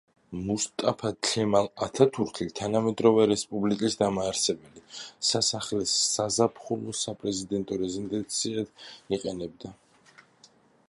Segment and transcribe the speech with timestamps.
[0.45, 4.81] მუსტაფა ქემალ ათათურქი, თანამედროვე რესპუბლიკის დამაარსებელი,
[5.31, 8.73] სასახლეს საზაფხულო საპრეზიდენტო რეზიდენციად
[9.19, 9.75] იყენებდა.